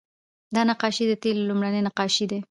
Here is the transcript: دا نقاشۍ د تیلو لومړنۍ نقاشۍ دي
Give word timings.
دا 0.55 0.61
نقاشۍ 0.69 1.03
د 1.09 1.13
تیلو 1.23 1.43
لومړنۍ 1.49 1.79
نقاشۍ 1.87 2.25
دي 2.31 2.39